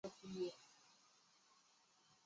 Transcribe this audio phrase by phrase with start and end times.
[0.03, 0.59] 常常说话尖酸刻薄